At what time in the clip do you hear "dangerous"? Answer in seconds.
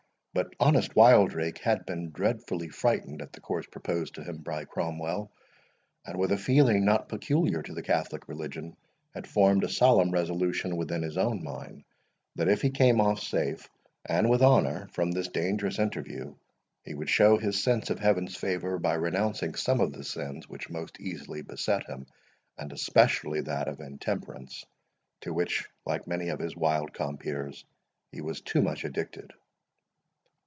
15.27-15.77